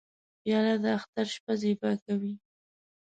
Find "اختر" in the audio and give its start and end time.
0.97-1.25